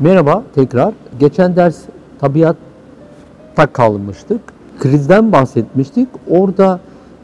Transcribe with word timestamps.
Merhaba 0.00 0.42
tekrar. 0.54 0.94
Geçen 1.18 1.56
ders 1.56 1.78
tabiatta 2.20 3.66
kalmıştık. 3.72 4.40
Krizden 4.78 5.32
bahsetmiştik. 5.32 6.08
Orada 6.30 6.80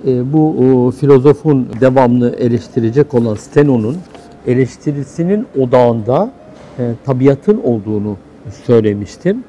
e, 0.07 0.33
bu 0.33 0.49
o, 0.49 0.91
filozofun 0.91 1.69
devamlı 1.81 2.37
eleştirecek 2.37 3.15
olan 3.15 3.35
Steno'nun 3.35 3.97
eleştirisinin 4.47 5.47
odağında 5.61 6.31
e, 6.79 6.93
tabiatın 7.05 7.61
olduğunu 7.65 8.17
söylemiştim. 8.67 9.45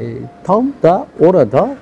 E, 0.00 0.04
tam 0.44 0.72
da 0.82 1.06
orada 1.20 1.76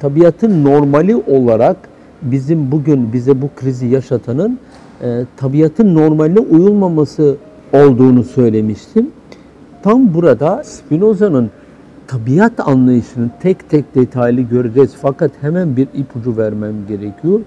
tabiatın 0.00 0.64
normali 0.64 1.16
olarak 1.16 1.76
bizim 2.22 2.72
bugün 2.72 3.12
bize 3.12 3.42
bu 3.42 3.50
krizi 3.56 3.86
yaşatanın 3.86 4.58
e, 5.02 5.24
tabiatın 5.36 5.94
normaline 5.94 6.40
uyulmaması 6.40 7.36
olduğunu 7.72 8.24
söylemiştim. 8.24 9.10
Tam 9.82 10.14
burada 10.14 10.64
Spinoza'nın 10.64 11.50
tabiat 12.06 12.68
anlayışını 12.68 13.30
tek 13.42 13.70
tek 13.70 13.94
detaylı 13.94 14.40
göreceğiz. 14.40 14.94
Fakat 15.02 15.30
hemen 15.40 15.76
bir 15.76 15.88
ipucu 15.94 16.36
vermem 16.36 16.74
gerekiyor. 16.88 17.40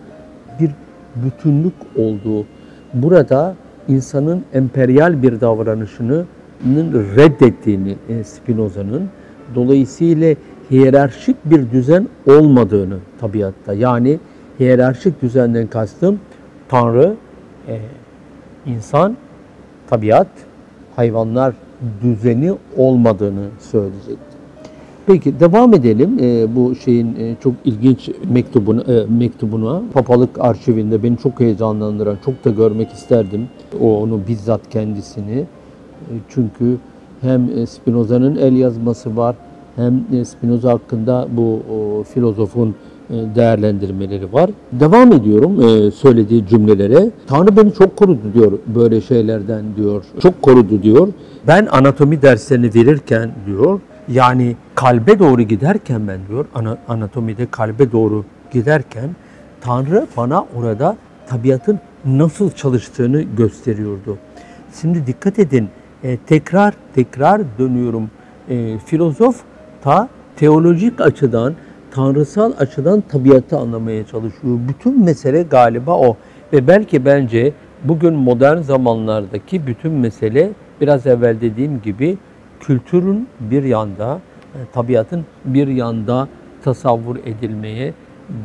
Bir 0.60 0.72
bütünlük 1.16 1.74
olduğu. 1.96 2.46
Burada 2.94 3.56
insanın 3.88 4.44
emperyal 4.54 5.24
bir 5.24 5.42
davranışını 5.42 6.26
reddettiğini 7.18 7.96
e, 8.10 8.24
Spinoza'nın 8.24 9.10
dolayısıyla 9.56 10.36
hiyerarşik 10.72 11.36
bir 11.46 11.72
düzen 11.72 12.08
olmadığını 12.28 12.98
tabiatta. 13.20 13.74
Yani 13.74 14.20
hiyerarşik 14.60 15.22
düzenden 15.22 15.68
kastım 15.68 16.20
Tanrı, 16.70 17.16
e, 17.68 17.80
insan, 18.66 19.18
tabiat, 19.92 20.28
hayvanlar 20.96 21.54
düzeni 22.04 22.54
olmadığını 22.78 23.48
söyleyecekti. 23.60 24.32
Peki 25.06 25.40
devam 25.40 25.74
edelim 25.74 26.18
e, 26.22 26.56
bu 26.56 26.76
şeyin 26.76 27.16
e, 27.16 27.36
çok 27.44 27.54
ilginç 27.66 28.10
mektubuna, 28.30 28.82
e, 28.82 29.06
mektubuna. 29.06 29.82
Papalık 29.94 30.30
arşivinde 30.40 31.04
beni 31.04 31.18
çok 31.18 31.40
heyecanlandıran, 31.40 32.18
çok 32.26 32.46
da 32.46 32.50
görmek 32.50 32.92
isterdim 32.92 33.48
o 33.82 34.02
onu 34.02 34.20
bizzat 34.28 34.62
kendisini. 34.70 35.40
E, 35.40 36.14
çünkü 36.30 36.78
hem 37.22 37.50
e, 37.58 37.66
Spinoza'nın 37.66 38.36
el 38.36 38.54
yazması 38.54 39.18
var, 39.18 39.36
hem 39.76 40.04
e, 40.14 40.26
Spinoza 40.26 40.74
hakkında 40.74 41.28
bu 41.32 41.60
o, 41.74 42.04
filozofun 42.04 42.76
değerlendirmeleri 43.35 44.34
var. 44.34 44.49
Devam 44.71 45.13
ediyorum 45.13 45.62
e, 45.62 45.91
söylediği 45.91 46.48
cümlelere. 46.48 47.09
Tanrı 47.27 47.57
beni 47.57 47.73
çok 47.73 47.98
korudu 47.98 48.34
diyor 48.34 48.51
böyle 48.76 49.01
şeylerden 49.01 49.63
diyor. 49.76 50.04
Çok 50.21 50.41
korudu 50.41 50.84
diyor. 50.84 51.07
Ben 51.48 51.67
anatomi 51.71 52.21
derslerini 52.21 52.76
verirken 52.76 53.32
diyor 53.45 53.79
yani 54.07 54.55
kalbe 54.76 55.20
doğru 55.20 55.41
giderken 55.41 56.07
ben 56.07 56.20
diyor 56.29 56.45
anatomide 56.87 57.48
kalbe 57.51 57.91
doğru 57.91 58.26
giderken 58.51 59.09
Tanrı 59.62 60.07
bana 60.17 60.45
orada 60.55 60.98
tabiatın 61.27 61.79
nasıl 62.05 62.51
çalıştığını 62.51 63.21
gösteriyordu. 63.21 64.17
Şimdi 64.81 65.07
dikkat 65.07 65.39
edin 65.39 65.69
e, 66.03 66.17
tekrar 66.17 66.73
tekrar 66.95 67.41
dönüyorum. 67.59 68.09
E, 68.50 68.78
filozof 68.85 69.41
ta 69.81 70.09
teolojik 70.35 71.01
açıdan 71.01 71.53
tanrısal 71.92 72.53
açıdan 72.59 73.02
tabiatı 73.02 73.58
anlamaya 73.58 74.06
çalışıyor. 74.08 74.59
Bütün 74.68 75.03
mesele 75.03 75.44
galiba 75.44 75.97
o. 75.97 76.18
Ve 76.53 76.68
belki 76.68 77.06
bence 77.06 77.53
bugün 77.84 78.14
modern 78.14 78.58
zamanlardaki 78.58 79.68
bütün 79.68 79.91
mesele 79.91 80.50
biraz 80.81 81.07
evvel 81.07 81.41
dediğim 81.41 81.81
gibi 81.81 82.18
kültürün 82.59 83.28
bir 83.40 83.63
yanda, 83.63 84.19
e, 84.56 84.57
tabiatın 84.74 85.25
bir 85.46 85.68
yanda 85.68 86.28
tasavvur 86.63 87.16
edilmeye 87.25 87.94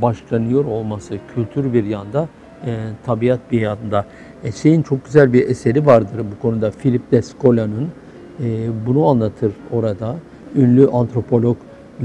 başlanıyor 0.03 0.65
olması. 0.65 1.19
Kültür 1.35 1.73
bir 1.73 1.85
yanda, 1.85 2.29
e, 2.67 2.77
tabiat 3.07 3.41
bir 3.53 3.61
yanda. 3.61 4.05
E, 4.45 4.53
şeyin 4.53 4.83
çok 4.83 5.05
güzel 5.05 5.33
bir 5.33 5.49
eseri 5.49 5.87
vardır 5.87 6.25
bu 6.37 6.43
konuda. 6.43 6.71
Philip 6.71 7.13
Descola'nın 7.13 7.89
e, 8.41 8.69
bunu 8.87 9.07
anlatır 9.07 9.53
orada. 9.73 10.17
Ünlü 10.57 10.89
antropolog 10.89 11.57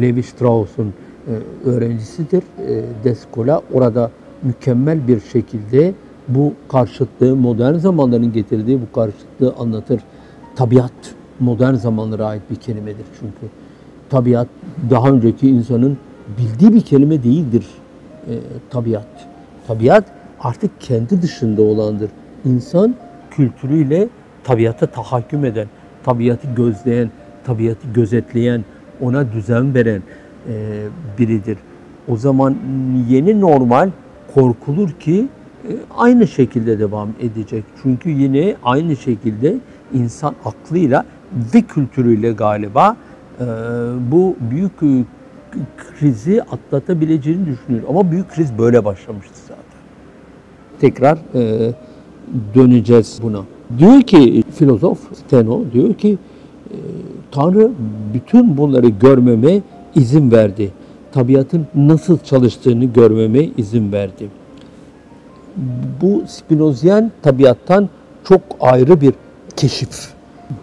Levi 0.01 0.24
Strauss'un 0.24 0.94
öğrencisidir. 1.66 2.44
E, 2.68 2.84
Descola 3.03 3.62
orada 3.74 4.12
mükemmel 4.44 5.08
bir 5.08 5.19
şekilde 5.19 5.94
bu 6.28 6.53
karşıtlığı, 6.69 7.36
modern 7.36 7.75
zamanların 7.75 8.34
getirdiği 8.34 8.80
bu 8.81 8.96
karşıtlığı 8.96 9.53
anlatır. 9.59 10.02
Tabiat 10.56 11.16
modern 11.40 11.74
zamanlara 11.74 12.25
ait 12.25 12.42
bir 12.50 12.56
kelimedir 12.56 13.06
çünkü. 13.19 13.53
Tabiat 14.09 14.47
daha 14.90 15.09
önceki 15.09 15.50
insanın 15.50 15.97
bildiği 16.38 16.74
bir 16.74 16.81
kelime 16.81 17.24
değildir 17.24 17.66
e, 18.28 18.34
tabiat. 18.69 19.08
Tabiat 19.68 20.03
artık 20.40 20.81
kendi 20.81 21.22
dışında 21.22 21.62
olandır. 21.62 22.09
İnsan 22.46 22.96
kültürüyle 23.31 24.08
tabiata 24.44 24.88
tahakküm 24.88 25.46
eden, 25.46 25.68
tabiatı 26.03 26.48
gözleyen, 26.56 27.09
tabiatı 27.44 27.88
gözetleyen, 27.94 28.66
ona 29.02 29.31
düzen 29.31 29.75
veren, 29.75 29.98
e, 29.98 30.02
biridir. 31.18 31.57
O 32.07 32.18
zaman 32.18 32.56
yeni 33.09 33.41
normal 33.41 33.90
korkulur 34.34 34.91
ki 34.91 35.28
e, 35.69 35.72
aynı 35.97 36.28
şekilde 36.28 36.79
devam 36.79 37.09
edecek. 37.19 37.63
Çünkü 37.84 38.09
yine 38.09 38.56
aynı 38.63 38.96
şekilde 38.96 39.56
insan 39.94 40.35
aklıyla 40.46 41.06
ve 41.56 41.62
kültürüyle 41.62 42.31
galiba 42.31 42.96
e, 43.40 43.46
bu 44.12 44.35
büyük 44.51 44.72
krizi 45.78 46.44
atlatabileceğini 46.44 47.46
düşünüyor. 47.46 47.84
Ama 47.90 48.12
büyük 48.12 48.30
kriz 48.30 48.57
böyle 48.57 48.85
başlamıştı 48.85 49.40
zaten. 49.47 49.62
Tekrar 50.80 51.18
döneceğiz 52.56 53.19
buna. 53.24 53.41
Diyor 53.78 54.01
ki 54.01 54.44
filozof 54.56 55.00
Steno 55.13 55.62
diyor 55.74 55.94
ki 55.94 56.18
Tanrı 57.31 57.72
bütün 58.13 58.57
bunları 58.57 58.88
görmeme 58.88 59.62
izin 59.96 60.31
verdi. 60.31 60.72
Tabiatın 61.12 61.68
nasıl 61.75 62.18
çalıştığını 62.19 62.85
görmeme 62.85 63.44
izin 63.57 63.91
verdi. 63.91 64.29
Bu 66.02 66.24
Spinozyen 66.28 67.12
tabiattan 67.22 67.90
çok 68.24 68.41
ayrı 68.59 69.01
bir 69.01 69.13
keşif. 69.56 70.13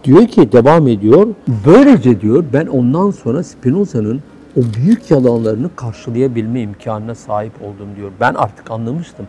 Diyor 0.04 0.26
ki 0.26 0.52
devam 0.52 0.88
ediyor. 0.88 1.26
Böylece 1.66 2.20
diyor 2.20 2.44
ben 2.52 2.66
ondan 2.66 3.10
sonra 3.10 3.42
Spinoza'nın 3.42 4.20
o 4.56 4.60
büyük 4.76 5.10
yalanlarını 5.10 5.70
karşılayabilme 5.76 6.60
imkanına 6.60 7.14
sahip 7.14 7.52
oldum 7.62 7.88
diyor. 7.96 8.10
Ben 8.20 8.34
artık 8.34 8.70
anlamıştım. 8.70 9.26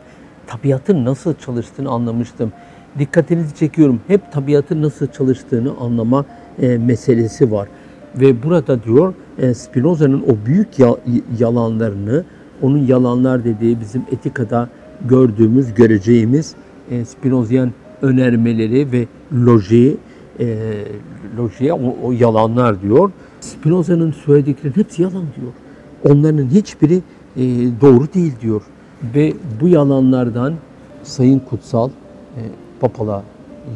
Tabiatın 0.48 1.06
nasıl 1.06 1.34
çalıştığını 1.34 1.90
anlamıştım. 1.90 2.52
Dikkatinizi 3.00 3.56
çekiyorum. 3.56 4.02
Hep 4.08 4.32
tabiatın 4.32 4.82
nasıl 4.82 5.08
çalıştığını 5.08 5.74
anlama 5.80 6.26
e, 6.62 6.78
meselesi 6.78 7.52
var. 7.52 7.68
Ve 8.16 8.44
burada 8.44 8.84
diyor 8.84 9.14
e, 9.38 9.54
Spinoza'nın 9.54 10.22
o 10.22 10.46
büyük 10.46 10.68
yalanlarını, 11.40 12.24
onun 12.62 12.78
yalanlar 12.78 13.44
dediği 13.44 13.80
bizim 13.80 14.02
etikada 14.12 14.70
gördüğümüz, 15.10 15.74
göreceğimiz 15.74 16.56
e, 16.92 17.06
Spinozyen 17.06 17.74
önermeleri 18.02 18.92
ve 18.92 19.06
loji, 19.46 19.98
e, 20.40 20.58
lojiye 21.38 21.74
o, 21.74 21.96
o 22.04 22.12
yalanlar 22.12 22.82
diyor. 22.82 23.12
Spinoza'nın 23.42 24.12
söylediklerinin 24.12 24.78
hepsi 24.78 25.02
yalan 25.02 25.26
diyor. 25.36 25.54
Onların 26.10 26.46
hiçbiri 26.46 27.02
doğru 27.82 28.14
değil 28.14 28.34
diyor. 28.42 28.62
Ve 29.16 29.34
bu 29.62 29.68
yalanlardan 29.68 30.54
Sayın 31.04 31.40
Kutsal 31.40 31.90
e, 31.90 32.42
Papala 32.80 33.24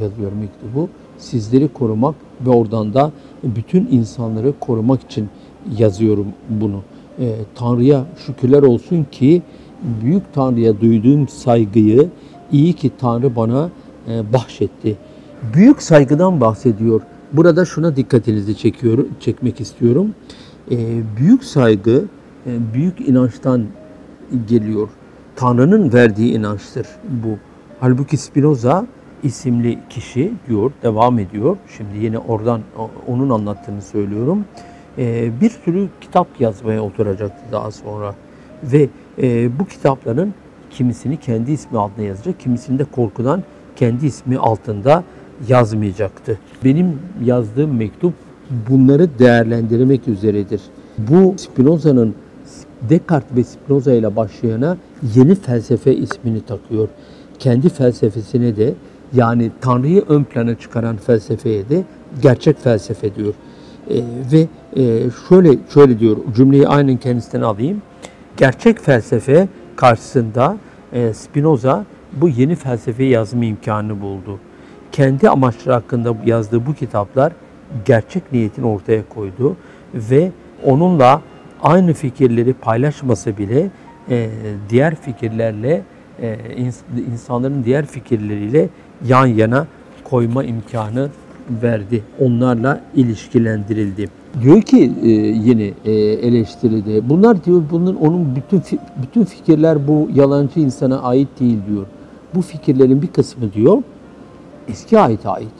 yazıyor 0.01 0.31
mektubu 0.31 0.89
sizleri 1.23 1.67
korumak 1.67 2.15
ve 2.45 2.49
oradan 2.49 2.93
da 2.93 3.11
bütün 3.43 3.87
insanları 3.91 4.53
korumak 4.59 5.01
için 5.01 5.29
yazıyorum 5.77 6.27
bunu. 6.49 6.81
E, 7.19 7.35
Tanrı'ya 7.55 8.05
şükürler 8.25 8.63
olsun 8.63 9.05
ki 9.11 9.41
büyük 10.01 10.33
Tanrı'ya 10.33 10.81
duyduğum 10.81 11.27
saygıyı 11.27 12.09
iyi 12.51 12.73
ki 12.73 12.91
Tanrı 12.99 13.35
bana 13.35 13.69
e, 14.07 14.33
bahşetti. 14.33 14.97
Büyük 15.53 15.81
saygıdan 15.81 16.41
bahsediyor. 16.41 17.01
Burada 17.33 17.65
şuna 17.65 17.95
dikkatinizi 17.95 18.57
çekiyorum, 18.57 19.09
çekmek 19.19 19.61
istiyorum. 19.61 20.15
E, 20.71 20.77
büyük 21.17 21.43
saygı 21.43 22.05
e, 22.45 22.73
büyük 22.73 23.07
inançtan 23.09 23.65
geliyor. 24.47 24.89
Tanrı'nın 25.35 25.93
verdiği 25.93 26.33
inançtır 26.33 26.87
bu. 27.23 27.37
Halbuki 27.79 28.17
Spinoza 28.17 28.87
isimli 29.23 29.79
kişi 29.89 30.33
diyor, 30.47 30.71
devam 30.83 31.19
ediyor. 31.19 31.57
Şimdi 31.77 32.05
yine 32.05 32.17
oradan 32.17 32.61
onun 33.07 33.29
anlattığını 33.29 33.81
söylüyorum. 33.81 34.45
Ee, 34.97 35.31
bir 35.41 35.49
sürü 35.49 35.87
kitap 36.01 36.27
yazmaya 36.39 36.81
oturacaktı 36.81 37.43
daha 37.51 37.71
sonra. 37.71 38.15
Ve 38.63 38.89
e, 39.21 39.59
bu 39.59 39.65
kitapların 39.65 40.33
kimisini 40.69 41.17
kendi 41.17 41.51
ismi 41.51 41.77
altında 41.77 42.05
yazacak, 42.05 42.39
kimisini 42.39 42.79
de 42.79 42.83
korkudan 42.83 43.43
kendi 43.75 44.05
ismi 44.05 44.37
altında 44.37 45.03
yazmayacaktı. 45.47 46.39
Benim 46.63 46.99
yazdığım 47.23 47.77
mektup 47.77 48.13
bunları 48.69 49.19
değerlendirmek 49.19 50.07
üzeredir. 50.07 50.61
Bu 50.97 51.33
Spinoza'nın 51.37 52.15
Descartes 52.89 53.37
ve 53.37 53.43
Spinoza 53.43 53.93
ile 53.93 54.15
başlayana 54.15 54.77
yeni 55.15 55.35
felsefe 55.35 55.95
ismini 55.95 56.41
takıyor. 56.41 56.87
Kendi 57.39 57.69
felsefesine 57.69 58.57
de 58.57 58.73
yani 59.13 59.51
Tanrı'yı 59.61 60.03
ön 60.07 60.23
plana 60.23 60.55
çıkaran 60.55 60.97
felsefeye 60.97 61.69
de 61.69 61.83
gerçek 62.21 62.59
felsefe 62.59 63.15
diyor. 63.15 63.33
E, 63.89 63.95
ve 64.31 64.47
e, 64.81 65.09
şöyle 65.29 65.57
şöyle 65.73 65.99
diyor 65.99 66.17
cümleyi 66.35 66.67
aynen 66.67 66.97
kendisinden 66.97 67.41
alayım. 67.41 67.81
Gerçek 68.37 68.79
felsefe 68.79 69.47
karşısında 69.75 70.57
e, 70.93 71.13
Spinoza 71.13 71.85
bu 72.13 72.29
yeni 72.29 72.55
felsefeyi 72.55 73.09
yazma 73.09 73.45
imkanı 73.45 74.01
buldu. 74.01 74.39
Kendi 74.91 75.29
amaçları 75.29 75.73
hakkında 75.73 76.15
yazdığı 76.25 76.65
bu 76.65 76.73
kitaplar 76.73 77.33
gerçek 77.85 78.31
niyetini 78.31 78.65
ortaya 78.65 79.09
koydu 79.09 79.55
ve 79.93 80.31
onunla 80.63 81.21
aynı 81.63 81.93
fikirleri 81.93 82.53
paylaşmasa 82.53 83.37
bile 83.37 83.69
e, 84.09 84.29
diğer 84.69 84.95
fikirlerle 84.95 85.83
e, 86.21 86.37
insanların 87.13 87.63
diğer 87.63 87.85
fikirleriyle 87.85 88.69
yan 89.07 89.25
yana 89.25 89.67
koyma 90.03 90.43
imkanı 90.43 91.09
verdi. 91.63 92.03
Onlarla 92.19 92.81
ilişkilendirildi. 92.95 94.09
Diyor 94.41 94.61
ki 94.61 94.91
e, 95.03 95.09
yeni 95.09 95.73
e, 95.85 95.91
eleştiride 95.93 97.09
bunlar 97.09 97.45
diyor 97.45 97.63
bunun 97.71 97.95
onun 97.95 98.35
bütün 98.35 98.61
bütün 99.03 99.23
fikirler 99.23 99.87
bu 99.87 100.09
yalancı 100.15 100.59
insana 100.59 101.01
ait 101.01 101.27
değil 101.39 101.57
diyor. 101.69 101.85
Bu 102.35 102.41
fikirlerin 102.41 103.01
bir 103.01 103.07
kısmı 103.07 103.53
diyor 103.53 103.77
eski 104.67 104.99
ait 104.99 105.25
ait. 105.25 105.53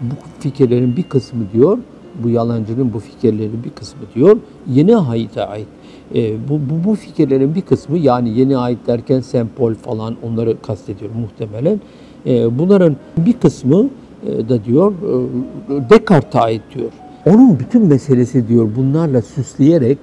Bu 0.00 0.14
fikirlerin 0.40 0.96
bir 0.96 1.02
kısmı 1.02 1.40
diyor 1.52 1.78
bu 2.22 2.28
yalancının 2.28 2.92
bu 2.92 2.98
fikirlerin 2.98 3.64
bir 3.64 3.70
kısmı 3.70 4.00
diyor 4.14 4.36
yeni 4.72 4.96
ait 4.96 5.38
ait. 5.38 5.66
E, 6.14 6.48
bu, 6.48 6.52
bu, 6.52 6.88
bu 6.88 6.94
fikirlerin 6.94 7.54
bir 7.54 7.60
kısmı 7.60 7.98
yani 7.98 8.38
yeni 8.38 8.56
ait 8.58 8.78
derken 8.86 9.20
sempol 9.20 9.74
falan 9.74 10.16
onları 10.22 10.62
kastediyor 10.62 11.10
muhtemelen. 11.20 11.80
E, 12.26 12.58
bunların 12.58 12.96
bir 13.16 13.32
kısmı 13.32 13.88
e, 14.26 14.48
da 14.48 14.64
diyor 14.64 14.92
e, 14.92 15.90
Descartes'e 15.90 16.40
ait 16.40 16.62
diyor. 16.74 16.90
Onun 17.26 17.58
bütün 17.58 17.86
meselesi 17.86 18.48
diyor 18.48 18.68
bunlarla 18.76 19.22
süsleyerek 19.22 19.98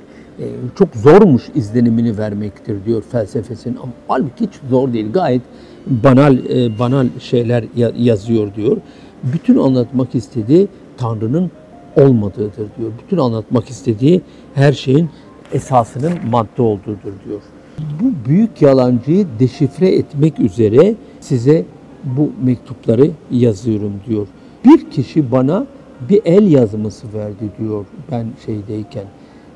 çok 0.75 0.95
zormuş 0.95 1.43
izlenimini 1.55 2.17
vermektir 2.17 2.85
diyor 2.85 3.03
felsefesinin. 3.11 3.75
Ama 3.75 3.91
halbuki 4.07 4.45
hiç 4.45 4.53
zor 4.69 4.93
değil. 4.93 5.11
Gayet 5.13 5.41
banal 5.87 6.37
banal 6.79 7.07
şeyler 7.19 7.63
yazıyor 7.97 8.55
diyor. 8.55 8.77
Bütün 9.23 9.57
anlatmak 9.57 10.15
istediği 10.15 10.67
Tanrı'nın 10.97 11.51
olmadığıdır 11.95 12.67
diyor. 12.77 12.91
Bütün 13.03 13.17
anlatmak 13.17 13.69
istediği 13.69 14.21
her 14.53 14.73
şeyin 14.73 15.09
esasının 15.53 16.13
madde 16.31 16.61
olduğudur 16.61 17.13
diyor. 17.25 17.41
Bu 17.79 18.29
büyük 18.29 18.61
yalancıyı 18.61 19.27
deşifre 19.39 19.95
etmek 19.95 20.39
üzere 20.39 20.95
size 21.19 21.65
bu 22.17 22.31
mektupları 22.43 23.11
yazıyorum 23.31 23.93
diyor. 24.07 24.27
Bir 24.65 24.91
kişi 24.91 25.31
bana 25.31 25.67
bir 26.09 26.21
el 26.25 26.51
yazması 26.51 27.13
verdi 27.13 27.51
diyor 27.59 27.85
ben 28.11 28.27
şeydeyken. 28.45 29.05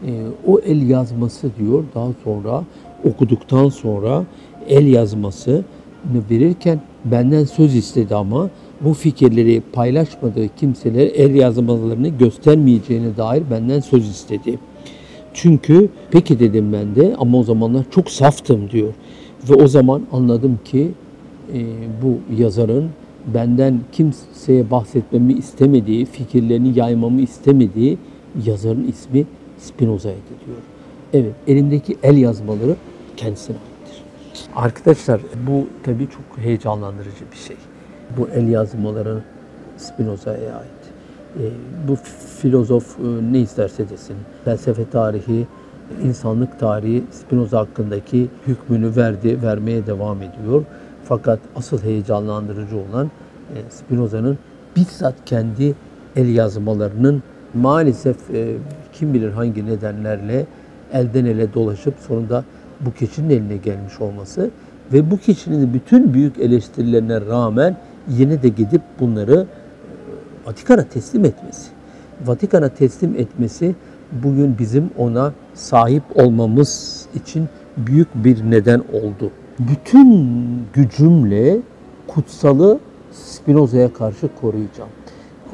E, 0.06 0.12
o 0.48 0.60
el 0.60 0.90
yazması 0.90 1.50
diyor 1.60 1.84
daha 1.96 2.10
sonra 2.24 2.64
okuduktan 3.04 3.70
sonra 3.70 4.26
el 4.68 4.88
yazmasını 4.88 5.64
verirken 6.30 6.82
benden 7.06 7.44
söz 7.44 7.76
istedi 7.76 8.16
ama 8.16 8.50
bu 8.82 8.94
fikirleri 8.94 9.62
paylaşmadığı 9.74 10.56
kimseler 10.56 11.08
el 11.08 11.36
yazmalarını 11.36 12.08
göstermeyeceğine 12.08 13.18
dair 13.18 13.44
benden 13.52 13.80
söz 13.80 14.10
istedi. 14.10 14.60
Çünkü 15.34 15.90
peki 16.12 16.40
dedim 16.40 16.74
ben 16.74 16.96
de 16.96 17.16
ama 17.20 17.38
o 17.38 17.44
zamanlar 17.44 17.86
çok 17.92 18.12
saftım 18.12 18.70
diyor. 18.70 18.94
Ve 19.50 19.54
o 19.54 19.68
zaman 19.68 20.02
anladım 20.12 20.60
ki 20.66 20.92
e, 21.54 21.66
bu 22.04 22.36
yazarın 22.42 22.90
benden 23.34 23.80
kimseye 23.92 24.72
bahsetmemi 24.72 25.34
istemediği, 25.34 26.06
fikirlerini 26.06 26.80
yaymamı 26.80 27.22
istemediği 27.22 27.98
yazarın 28.46 28.88
ismi 28.88 29.26
Spinoza'ydı 29.58 30.18
diyor. 30.46 30.58
Evet, 31.14 31.34
elimdeki 31.48 31.98
el 32.04 32.18
yazmaları 32.18 32.76
kendisine 33.18 33.56
aittir. 33.56 34.04
Arkadaşlar 34.56 35.22
bu 35.48 35.68
tabii 35.84 36.08
çok 36.10 36.38
heyecanlandırıcı 36.38 37.26
bir 37.32 37.38
şey. 37.38 37.58
Bu 38.18 38.28
el 38.28 38.48
yazmaları 38.48 39.22
Spinoza'ya 39.78 40.56
ait. 40.56 40.80
E, 41.38 41.44
bu 41.88 41.96
filozof 42.42 43.00
e, 43.00 43.34
ne 43.34 43.40
isterse 43.40 43.90
desin, 43.90 44.16
felsefe 44.46 44.90
tarihi, 44.90 45.48
insanlık 46.04 46.60
tarihi 46.60 47.04
Spinoza 47.12 47.60
hakkındaki 47.60 48.28
hükmünü 48.48 48.96
verdi, 48.96 49.42
vermeye 49.44 49.88
devam 49.88 50.18
ediyor. 50.22 50.64
Fakat 51.10 51.40
asıl 51.56 51.84
heyecanlandırıcı 51.84 52.78
olan 52.78 53.12
e, 53.56 53.58
Spinoza'nın 53.70 54.38
bizzat 54.76 55.16
kendi 55.26 55.76
el 56.16 56.36
yazmalarının 56.36 57.24
maalesef 57.54 58.30
e, 58.34 58.58
kim 58.94 59.14
bilir 59.14 59.32
hangi 59.32 59.66
nedenlerle 59.66 60.46
elden 60.94 61.26
ele 61.26 61.54
dolaşıp 61.54 61.94
sonunda 62.08 62.44
bu 62.80 62.94
kişinin 62.94 63.30
eline 63.30 63.58
gelmiş 63.58 64.02
olması 64.02 64.50
ve 64.94 65.12
bu 65.12 65.18
kişinin 65.18 65.74
bütün 65.74 66.14
büyük 66.14 66.40
eleştirilerine 66.40 67.22
rağmen 67.22 67.78
yine 68.08 68.44
de 68.44 68.50
gidip 68.50 68.82
bunları 69.00 69.36
e, 69.36 70.48
Vatikan'a 70.48 70.84
teslim 70.84 71.26
etmesi. 71.26 71.70
Vatikan'a 72.26 72.70
teslim 72.70 73.16
etmesi 73.16 73.76
bugün 74.12 74.60
bizim 74.60 74.90
ona 74.98 75.34
sahip 75.54 76.04
olmamız 76.16 77.06
için 77.16 77.50
büyük 77.78 78.08
bir 78.16 78.52
neden 78.52 78.80
oldu 78.80 79.32
bütün 79.60 80.32
gücümle 80.74 81.60
kutsalı 82.08 82.80
Spinoza'ya 83.12 83.94
karşı 83.94 84.30
koruyacağım. 84.42 84.90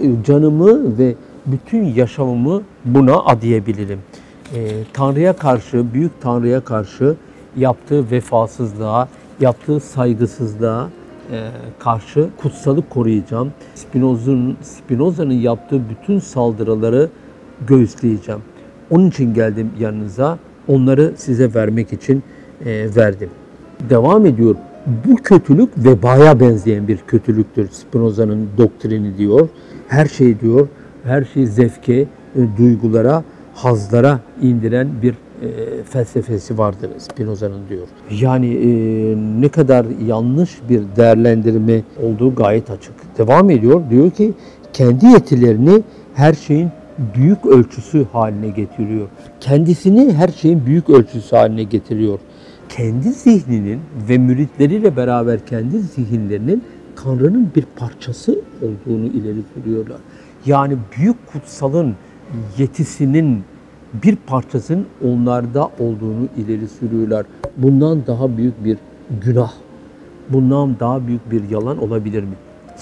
E, 0.01 0.23
canımı 0.23 0.97
ve 0.97 1.15
bütün 1.45 1.83
yaşamımı 1.83 2.61
buna 2.85 3.15
adayabilirim. 3.15 3.99
E, 4.55 4.83
Tanrı'ya 4.93 5.35
karşı, 5.35 5.93
büyük 5.93 6.21
Tanrı'ya 6.21 6.59
karşı 6.59 7.15
yaptığı 7.57 8.11
vefasızlığa, 8.11 9.07
yaptığı 9.39 9.79
saygısızlığa 9.79 10.89
e, 11.31 11.49
karşı 11.79 12.29
kutsalı 12.37 12.89
koruyacağım. 12.89 13.51
Spinoza'nın 13.75 14.57
Spinoza'nın 14.61 15.33
yaptığı 15.33 15.81
bütün 15.89 16.19
saldırıları 16.19 17.09
göğüsleyeceğim. 17.67 18.41
Onun 18.89 19.09
için 19.09 19.33
geldim 19.33 19.71
yanınıza. 19.79 20.39
Onları 20.67 21.13
size 21.17 21.53
vermek 21.53 21.93
için 21.93 22.23
e, 22.65 22.95
verdim 22.95 23.29
devam 23.89 24.25
ediyor. 24.25 24.55
Bu 25.07 25.15
kötülük 25.15 25.69
vebaya 25.77 26.39
benzeyen 26.39 26.87
bir 26.87 26.97
kötülüktür. 26.97 27.69
Spinoza'nın 27.71 28.47
doktrini 28.57 29.17
diyor. 29.17 29.49
Her 29.87 30.05
şey 30.05 30.39
diyor, 30.39 30.67
her 31.03 31.23
şey 31.23 31.45
zevke, 31.45 31.93
e, 31.93 32.07
duygulara, 32.57 33.23
hazlara 33.53 34.19
indiren 34.41 34.87
bir 35.01 35.11
e, 35.11 35.83
felsefesi 35.83 36.57
vardır 36.57 36.89
Spinoza'nın 36.97 37.69
diyor. 37.69 37.87
Yani 38.11 38.47
e, 38.47 38.69
ne 39.41 39.49
kadar 39.49 39.85
yanlış 40.07 40.51
bir 40.69 40.81
değerlendirme 40.95 41.81
olduğu 42.03 42.35
gayet 42.35 42.69
açık. 42.69 42.93
Devam 43.17 43.49
ediyor. 43.49 43.81
Diyor 43.89 44.11
ki 44.11 44.33
kendi 44.73 45.05
yetilerini 45.05 45.81
her 46.13 46.33
şeyin 46.33 46.69
büyük 47.15 47.45
ölçüsü 47.45 48.05
haline 48.11 48.49
getiriyor. 48.49 49.07
Kendisini 49.39 50.13
her 50.13 50.27
şeyin 50.27 50.65
büyük 50.65 50.89
ölçüsü 50.89 51.35
haline 51.35 51.63
getiriyor 51.63 52.19
kendi 52.77 53.09
zihninin 53.11 53.81
ve 54.09 54.17
müritleriyle 54.17 54.95
beraber 54.95 55.45
kendi 55.45 55.79
zihinlerinin 55.79 56.63
Tanrı'nın 56.95 57.51
bir 57.55 57.65
parçası 57.75 58.39
olduğunu 58.61 59.05
ileri 59.05 59.39
sürüyorlar. 59.53 59.97
Yani 60.45 60.77
büyük 60.97 61.27
kutsalın 61.27 61.95
yetisinin 62.57 63.43
bir 64.03 64.15
parçasının 64.15 64.85
onlarda 65.05 65.65
olduğunu 65.79 66.27
ileri 66.37 66.67
sürüyorlar. 66.67 67.25
Bundan 67.57 68.07
daha 68.07 68.37
büyük 68.37 68.65
bir 68.65 68.77
günah, 69.25 69.53
bundan 70.29 70.79
daha 70.79 71.07
büyük 71.07 71.31
bir 71.31 71.49
yalan 71.49 71.77
olabilir 71.77 72.23
mi? 72.23 72.35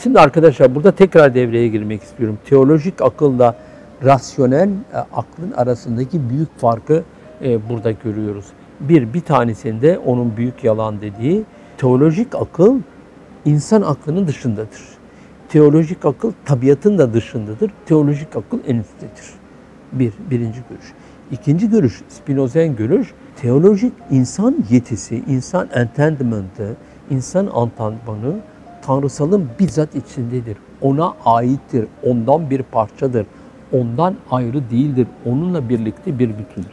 Şimdi 0.03 0.19
arkadaşlar 0.19 0.75
burada 0.75 0.91
tekrar 0.91 1.35
devreye 1.35 1.67
girmek 1.67 2.03
istiyorum. 2.03 2.37
Teolojik 2.45 3.01
akılla 3.01 3.55
rasyonel 4.03 4.69
e, 4.69 4.97
aklın 4.97 5.51
arasındaki 5.55 6.29
büyük 6.29 6.59
farkı 6.59 7.03
e, 7.43 7.69
burada 7.69 7.91
görüyoruz. 7.91 8.45
Bir, 8.89 9.13
bir 9.13 9.21
tanesinde 9.21 9.99
onun 9.99 10.37
büyük 10.37 10.63
yalan 10.63 11.01
dediği 11.01 11.43
teolojik 11.77 12.35
akıl 12.35 12.79
insan 13.45 13.81
aklının 13.81 14.27
dışındadır. 14.27 14.81
Teolojik 15.49 16.05
akıl 16.05 16.31
tabiatın 16.45 16.97
da 16.97 17.13
dışındadır. 17.13 17.71
Teolojik 17.85 18.35
akıl 18.35 18.59
en 18.67 18.75
üsttedir. 18.75 19.33
Bir, 19.91 20.13
birinci 20.31 20.59
görüş. 20.69 20.93
İkinci 21.31 21.69
görüş, 21.69 22.01
Spinozen 22.09 22.75
görüş, 22.75 23.13
teolojik 23.35 23.93
insan 24.11 24.55
yetisi, 24.69 25.23
insan 25.27 25.69
entendment'ı, 25.73 26.75
insan 27.09 27.49
antrenmanı 27.53 28.35
tanrısalın 28.81 29.49
bizzat 29.59 29.95
içindedir. 29.95 30.57
ona 30.81 31.13
aittir, 31.25 31.85
ondan 32.03 32.49
bir 32.49 32.63
parçadır, 32.63 33.25
ondan 33.71 34.15
ayrı 34.31 34.69
değildir, 34.69 35.07
onunla 35.25 35.69
birlikte 35.69 36.19
bir 36.19 36.29
bütündür. 36.29 36.71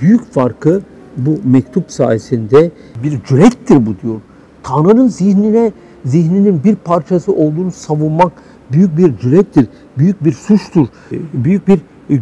Büyük 0.00 0.32
farkı 0.32 0.82
bu 1.16 1.38
mektup 1.44 1.90
sayesinde 1.90 2.70
bir 3.02 3.22
cürettir 3.24 3.86
bu 3.86 3.94
diyor. 4.02 4.20
Tanrı'nın 4.62 5.08
zihnine, 5.08 5.72
zihninin 6.04 6.64
bir 6.64 6.74
parçası 6.74 7.32
olduğunu 7.32 7.70
savunmak 7.70 8.32
büyük 8.72 8.98
bir 8.98 9.18
cürettir, 9.18 9.66
büyük 9.98 10.24
bir 10.24 10.32
suçtur, 10.32 10.86
büyük 11.32 11.68
bir 11.68 11.80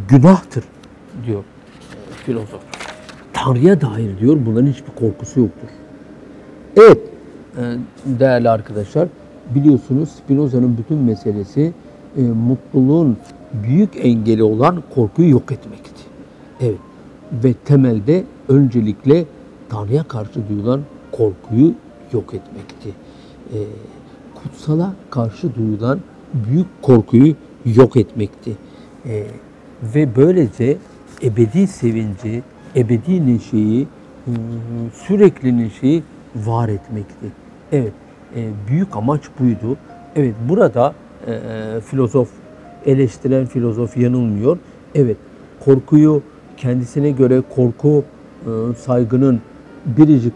günahtır 0.08 0.64
diyor 1.26 1.44
filozof. 2.26 2.60
Tanrı'ya 3.32 3.80
dair 3.80 4.18
diyor 4.18 4.36
bunların 4.46 4.66
hiçbir 4.66 4.92
korkusu 4.94 5.40
yoktur. 5.40 5.68
Evet 6.76 6.98
e, 7.58 7.62
değerli 8.06 8.50
arkadaşlar 8.50 9.08
biliyorsunuz 9.54 10.08
Spinoza'nın 10.08 10.78
bütün 10.78 10.98
meselesi 10.98 11.72
e, 12.16 12.22
mutluluğun 12.22 13.16
büyük 13.52 13.90
engeli 13.96 14.42
olan 14.42 14.82
korkuyu 14.94 15.30
yok 15.30 15.52
etmekti. 15.52 16.02
Evet 16.60 16.78
ve 17.44 17.54
temelde 17.64 18.24
öncelikle 18.48 19.24
Tanrı'ya 19.68 20.02
karşı 20.02 20.48
duyulan 20.48 20.80
korkuyu 21.12 21.74
yok 22.12 22.34
etmekti. 22.34 22.88
E, 23.52 23.58
kutsala 24.34 24.94
karşı 25.10 25.54
duyulan 25.54 26.00
büyük 26.34 26.66
korkuyu 26.82 27.34
yok 27.64 27.96
etmekti. 27.96 28.56
E, 29.06 29.26
ve 29.82 30.16
böylece 30.16 30.76
ebedi 31.22 31.66
sevinci, 31.66 32.42
ebedi 32.76 33.34
neşeyi, 33.34 33.86
sürekli 34.92 35.58
neşeyi 35.58 36.02
var 36.36 36.68
etmekti. 36.68 37.26
Evet, 37.72 37.92
e, 38.36 38.50
büyük 38.68 38.96
amaç 38.96 39.22
buydu. 39.40 39.76
Evet, 40.16 40.34
burada 40.48 40.94
e, 41.26 41.80
filozof, 41.80 42.28
eleştiren 42.86 43.46
filozof 43.46 43.96
yanılmıyor. 43.96 44.58
Evet, 44.94 45.16
korkuyu 45.64 46.22
kendisine 46.56 47.10
göre 47.10 47.42
korku 47.54 48.04
e, 48.42 48.50
saygının 48.78 49.40
biricik 49.86 50.32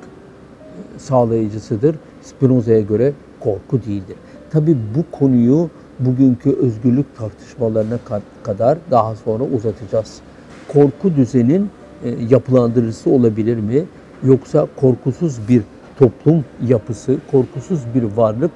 sağlayıcısıdır. 0.99 1.97
Spinoza'ya 2.23 2.81
göre 2.81 3.13
korku 3.41 3.83
değildir. 3.87 4.17
Tabi 4.51 4.77
bu 4.95 5.19
konuyu 5.19 5.71
bugünkü 5.99 6.51
özgürlük 6.51 7.17
tartışmalarına 7.17 7.99
kadar 8.43 8.79
daha 8.91 9.15
sonra 9.17 9.45
uzatacağız. 9.45 10.21
Korku 10.69 11.17
düzenin 11.17 11.71
e, 12.05 12.11
yapılandırıcısı 12.31 13.11
olabilir 13.11 13.57
mi? 13.57 13.85
Yoksa 14.25 14.67
korkusuz 14.77 15.39
bir 15.49 15.63
toplum 15.99 16.45
yapısı, 16.67 17.17
korkusuz 17.31 17.81
bir 17.95 18.03
varlık 18.03 18.51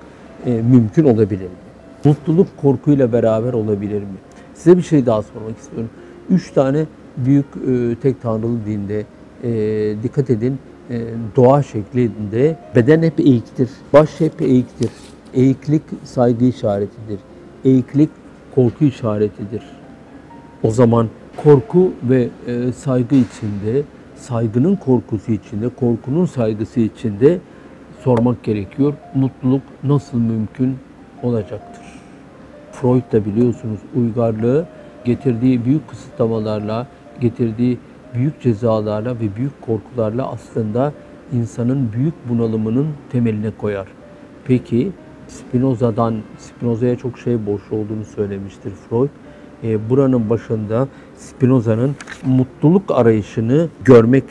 e, 0.46 0.50
mümkün 0.50 1.04
olabilir 1.04 1.44
mi? 1.44 1.62
Mutluluk 2.04 2.46
korkuyla 2.56 3.12
beraber 3.12 3.52
olabilir 3.52 4.00
mi? 4.00 4.18
Size 4.54 4.76
bir 4.76 4.82
şey 4.82 5.06
daha 5.06 5.22
sormak 5.22 5.58
istiyorum. 5.58 5.90
Üç 6.30 6.50
tane 6.50 6.86
büyük 7.16 7.46
e, 7.46 7.94
tek 8.02 8.22
tanrılı 8.22 8.58
dinde 8.66 9.04
dikkat 10.02 10.30
edin 10.30 10.58
doğa 11.36 11.62
şeklinde 11.62 12.56
beden 12.76 13.02
hep 13.02 13.20
eğiktir, 13.20 13.70
baş 13.92 14.20
hep 14.20 14.42
eğiktir. 14.42 14.90
Eğiklik 15.34 15.82
saygı 16.04 16.44
işaretidir. 16.44 17.18
Eğiklik 17.64 18.10
korku 18.54 18.84
işaretidir. 18.84 19.62
O 20.62 20.70
zaman 20.70 21.08
korku 21.36 21.92
ve 22.02 22.28
e, 22.46 22.72
saygı 22.72 23.14
içinde, 23.14 23.82
saygının 24.16 24.76
korkusu 24.76 25.32
içinde, 25.32 25.68
korkunun 25.68 26.26
saygısı 26.26 26.80
içinde 26.80 27.38
sormak 28.04 28.42
gerekiyor. 28.42 28.94
Mutluluk 29.14 29.62
nasıl 29.84 30.18
mümkün 30.18 30.76
olacaktır? 31.22 31.84
Freud 32.72 33.12
da 33.12 33.24
biliyorsunuz 33.24 33.78
uygarlığı 33.96 34.66
getirdiği 35.04 35.64
büyük 35.64 35.88
kısıtlamalarla, 35.88 36.86
getirdiği 37.22 37.78
büyük 38.14 38.40
cezalarla 38.40 39.14
ve 39.14 39.36
büyük 39.36 39.62
korkularla 39.62 40.32
aslında 40.32 40.92
insanın 41.32 41.92
büyük 41.92 42.14
bunalımının 42.28 42.86
temeline 43.12 43.50
koyar. 43.58 43.86
Peki 44.44 44.92
Spinoza'dan, 45.28 46.14
Spinoza'ya 46.38 46.96
çok 46.96 47.18
şey 47.18 47.46
borçlu 47.46 47.76
olduğunu 47.76 48.04
söylemiştir 48.04 48.72
Freud. 48.88 49.08
E, 49.64 49.90
buranın 49.90 50.30
başında 50.30 50.88
Spinoza'nın 51.16 51.96
mutluluk 52.24 52.90
arayışını 52.90 53.68
görmek 53.84 54.24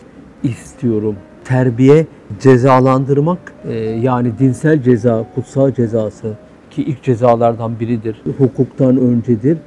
istiyorum. 0.44 1.16
Terbiye, 1.44 2.08
cezalandırmak 2.40 3.54
e, 3.68 3.74
yani 3.80 4.40
dinsel 4.40 4.84
ceza, 4.84 5.26
kutsal 5.36 5.72
cezası 5.72 6.34
ki 6.72 6.84
ilk 6.84 7.04
cezalardan 7.04 7.80
biridir. 7.80 8.22
Hukuktan 8.38 8.98
öncedir. 8.98 9.58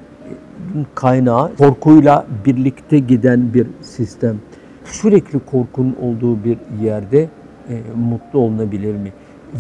Kaynağı 0.95 1.57
korkuyla 1.57 2.27
birlikte 2.47 2.99
giden 2.99 3.55
bir 3.55 3.67
sistem. 3.83 4.37
Sürekli 4.85 5.39
korkunun 5.39 5.97
olduğu 6.03 6.45
bir 6.45 6.59
yerde 6.83 7.29
e, 7.69 7.83
mutlu 8.11 8.39
olunabilir 8.39 8.95
mi? 8.95 9.13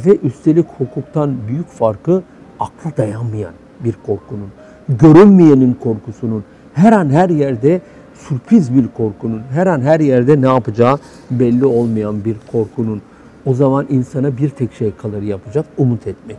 Ve 0.06 0.16
üstelik 0.16 0.66
hukuktan 0.78 1.34
büyük 1.48 1.68
farkı 1.68 2.22
akla 2.60 2.96
dayanmayan 2.96 3.52
bir 3.80 3.94
korkunun, 4.06 4.48
görünmeyenin 4.88 5.74
korkusunun, 5.74 6.44
her 6.74 6.92
an 6.92 7.10
her 7.10 7.28
yerde 7.28 7.80
sürpriz 8.14 8.74
bir 8.74 8.88
korkunun, 8.88 9.42
her 9.50 9.66
an 9.66 9.80
her 9.80 10.00
yerde 10.00 10.42
ne 10.42 10.46
yapacağı 10.46 10.98
belli 11.30 11.66
olmayan 11.66 12.24
bir 12.24 12.36
korkunun. 12.52 13.02
O 13.46 13.54
zaman 13.54 13.86
insana 13.90 14.36
bir 14.36 14.48
tek 14.48 14.72
şey 14.72 14.92
kalır 14.96 15.22
yapacak, 15.22 15.66
umut 15.78 16.06
etmek. 16.06 16.36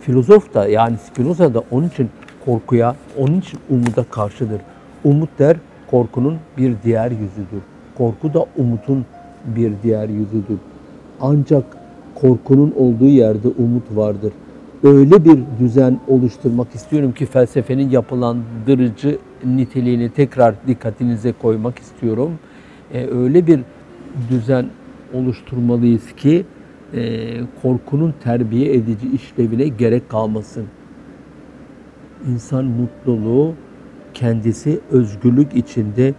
Filozof 0.00 0.54
da 0.54 0.68
yani 0.68 0.96
Spinoza 0.98 1.54
da 1.54 1.62
onun 1.70 1.88
için 1.88 2.10
korkuya, 2.48 2.96
onun 3.18 3.40
için 3.40 3.60
umuda 3.70 4.04
karşıdır. 4.10 4.60
Umut 5.04 5.38
der 5.38 5.56
korkunun 5.90 6.38
bir 6.58 6.74
diğer 6.84 7.10
yüzüdür. 7.10 7.62
Korku 7.98 8.34
da 8.34 8.46
umutun 8.56 9.06
bir 9.46 9.72
diğer 9.82 10.08
yüzüdür. 10.08 10.58
Ancak 11.20 11.64
korkunun 12.14 12.74
olduğu 12.78 13.08
yerde 13.08 13.48
umut 13.48 13.96
vardır. 13.96 14.32
Öyle 14.82 15.24
bir 15.24 15.38
düzen 15.60 16.00
oluşturmak 16.08 16.74
istiyorum 16.74 17.12
ki 17.12 17.26
felsefenin 17.26 17.90
yapılandırıcı 17.90 19.18
niteliğini 19.44 20.10
tekrar 20.10 20.54
dikkatinize 20.66 21.32
koymak 21.32 21.78
istiyorum. 21.78 22.32
E, 22.94 23.06
öyle 23.06 23.46
bir 23.46 23.60
düzen 24.30 24.66
oluşturmalıyız 25.14 26.12
ki 26.16 26.46
e, 26.94 27.30
korkunun 27.62 28.14
terbiye 28.24 28.74
edici 28.74 29.08
işlevine 29.14 29.68
gerek 29.68 30.08
kalmasın. 30.08 30.66
İnsan 32.26 32.64
mutluluğu 32.64 33.54
kendisi 34.14 34.80
özgürlük 34.90 35.56
içinde 35.56 36.14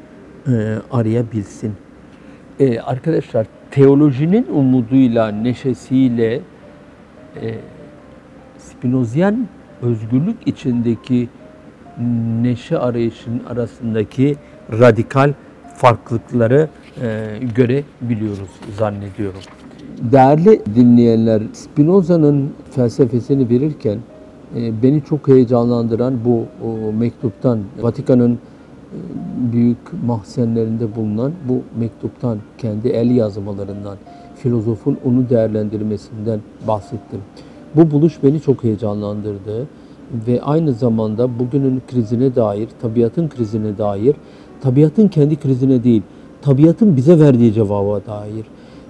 e, 0.48 0.76
arayabilsin. 0.92 1.74
E, 2.60 2.80
arkadaşlar 2.80 3.48
teolojinin 3.72 4.46
umuduyla, 4.54 5.32
neşesiyle 5.32 6.42
e, 7.42 7.56
Spinozyen 8.58 9.48
özgürlük 9.82 10.38
içindeki 10.46 11.30
neşe 12.42 12.78
arayışının 12.78 13.44
arasındaki 13.50 14.36
radikal 14.72 15.34
farklılıkları 15.76 16.70
e, 17.02 17.28
görebiliyoruz 17.56 18.50
zannediyorum. 18.78 19.42
Değerli 20.02 20.62
dinleyenler, 20.76 21.42
Spinoza'nın 21.54 22.54
felsefesini 22.72 23.50
verirken 23.50 24.00
beni 24.56 25.04
çok 25.04 25.28
heyecanlandıran 25.28 26.14
bu 26.26 26.46
mektuptan, 26.92 27.60
Vatikan'ın 27.82 28.34
e, 28.34 28.38
büyük 29.52 30.04
mahzenlerinde 30.06 30.96
bulunan 30.96 31.32
bu 31.50 31.80
mektuptan, 31.80 32.38
kendi 32.58 32.88
el 32.88 33.12
yazmalarından, 33.12 33.98
filozofun 34.36 34.98
onu 35.06 35.30
değerlendirmesinden 35.30 36.40
bahsettim. 36.68 37.20
Bu 37.76 37.92
buluş 37.92 38.24
beni 38.24 38.42
çok 38.42 38.64
heyecanlandırdı 38.64 39.68
ve 40.28 40.42
aynı 40.42 40.74
zamanda 40.74 41.40
bugünün 41.40 41.82
krizine 41.88 42.36
dair, 42.36 42.70
tabiatın 42.82 43.28
krizine 43.28 43.78
dair, 43.78 44.16
tabiatın 44.62 45.08
kendi 45.08 45.36
krizine 45.36 45.84
değil, 45.84 46.02
tabiatın 46.42 46.98
bize 46.98 47.20
verdiği 47.20 47.54
cevaba 47.54 48.02
dair, 48.06 48.46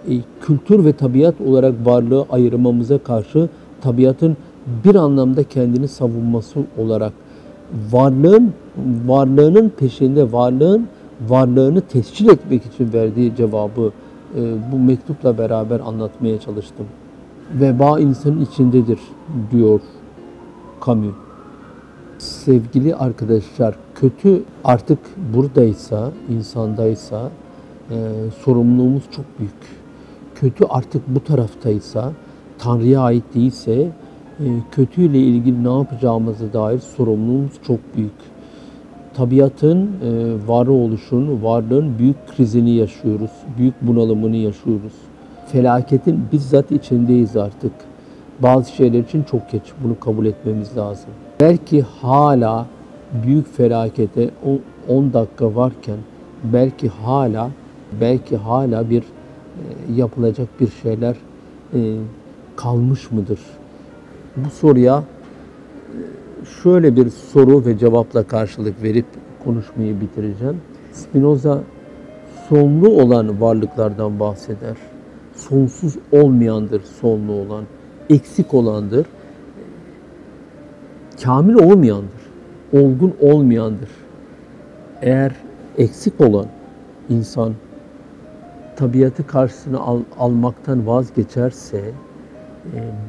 e, 0.09 0.21
kültür 0.41 0.85
ve 0.85 0.93
tabiat 0.93 1.41
olarak 1.41 1.85
varlığı 1.85 2.25
ayırmamıza 2.29 2.97
karşı 2.97 3.49
tabiatın 3.81 4.37
bir 4.85 4.95
anlamda 4.95 5.43
kendini 5.43 5.87
savunması 5.87 6.59
olarak 6.77 7.13
varlığın 7.91 8.53
varlığının 9.05 9.69
peşinde 9.69 10.31
varlığın 10.31 10.87
varlığını 11.27 11.81
tescil 11.81 12.29
etmek 12.29 12.65
için 12.65 12.93
verdiği 12.93 13.35
cevabı 13.35 13.91
e, 14.35 14.71
bu 14.71 14.79
mektupla 14.79 15.37
beraber 15.37 15.79
anlatmaya 15.79 16.39
çalıştım. 16.39 16.85
Veba 17.53 17.99
insanın 17.99 18.41
içindedir 18.41 18.99
diyor 19.51 19.79
Camus. 20.85 21.15
Sevgili 22.17 22.95
arkadaşlar, 22.95 23.75
kötü 23.95 24.43
artık 24.63 24.99
buradaysa, 25.33 26.11
insandaysa 26.29 27.29
e, 27.91 27.95
sorumluluğumuz 28.43 29.03
çok 29.11 29.25
büyük. 29.39 29.53
Kötü 30.35 30.65
artık 30.69 31.01
bu 31.07 31.23
taraftaysa, 31.23 32.11
Tanrı'ya 32.57 33.01
ait 33.01 33.23
değilse 33.35 33.91
kötüyle 34.71 35.19
ilgili 35.19 35.63
ne 35.63 35.77
yapacağımıza 35.77 36.53
dair 36.53 36.79
sorumluluğumuz 36.79 37.53
çok 37.67 37.79
büyük. 37.95 38.11
Tabiatın 39.13 39.77
e, 39.77 39.87
varoluşun, 40.47 41.43
varlığın 41.43 41.99
büyük 41.99 42.27
krizini 42.27 42.71
yaşıyoruz, 42.71 43.31
büyük 43.57 43.73
bunalımını 43.81 44.35
yaşıyoruz. 44.35 44.93
Felaketin 45.47 46.19
bizzat 46.31 46.71
içindeyiz 46.71 47.37
artık. 47.37 47.71
Bazı 48.39 48.71
şeyler 48.71 48.99
için 48.99 49.23
çok 49.23 49.51
geç, 49.51 49.63
bunu 49.83 49.99
kabul 49.99 50.25
etmemiz 50.25 50.77
lazım. 50.77 51.09
Belki 51.39 51.81
hala 51.81 52.65
büyük 53.25 53.53
felakete 53.53 54.29
10 54.87 55.13
dakika 55.13 55.55
varken 55.55 55.97
belki 56.43 56.89
hala 56.89 57.49
belki 58.01 58.37
hala 58.37 58.89
bir 58.89 59.01
e, 59.01 59.03
yapılacak 59.95 60.47
bir 60.59 60.69
şeyler 60.83 61.15
e, 61.73 61.79
kalmış 62.55 63.11
mıdır? 63.11 63.39
Bu 64.35 64.49
soruya 64.49 65.03
e, 65.03 66.45
şöyle 66.63 66.95
bir 66.95 67.09
soru 67.09 67.65
ve 67.65 67.77
cevapla 67.77 68.23
karşılık 68.23 68.83
verip 68.83 69.05
konuşmayı 69.43 70.01
bitireceğim. 70.01 70.57
Spinoza 70.93 71.63
sonlu 72.49 72.89
olan 72.89 73.41
varlıklardan 73.41 74.19
bahseder. 74.19 74.75
Sonsuz 75.35 75.95
olmayandır 76.11 76.81
sonlu 77.01 77.31
olan, 77.31 77.63
eksik 78.09 78.53
olandır, 78.53 79.05
kamil 81.23 81.53
olmayandır, 81.53 82.21
olgun 82.73 83.13
olmayandır. 83.21 83.89
Eğer 85.01 85.35
eksik 85.77 86.21
olan 86.21 86.45
insan 87.09 87.53
tabiatı 88.75 89.27
karşısına 89.27 89.79
al, 89.79 89.99
almaktan 90.19 90.87
vazgeçerse 90.87 91.91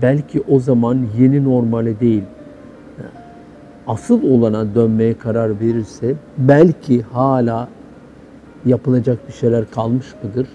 belki 0.02 0.42
o 0.48 0.60
zaman 0.60 1.06
yeni 1.18 1.44
normale 1.44 2.00
değil 2.00 2.22
asıl 3.90 4.22
olana 4.30 4.74
dönmeye 4.74 5.14
karar 5.14 5.60
verirse 5.60 6.14
belki 6.38 7.02
hala 7.02 7.68
yapılacak 8.66 9.28
bir 9.28 9.32
şeyler 9.32 9.70
kalmış 9.70 10.06
mıdır? 10.22 10.48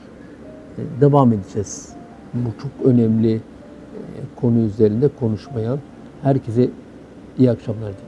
E, 0.78 1.02
devam 1.02 1.34
edeceğiz. 1.34 1.90
Bu 2.34 2.50
çok 2.62 2.88
önemli 2.94 3.36
e, 3.36 3.42
konu 4.36 4.60
üzerinde 4.60 5.10
konuşmaya. 5.20 5.78
Herkese 6.24 6.70
iyi 7.38 7.52
akşamlar 7.52 7.94
diliyorum. 7.94 8.05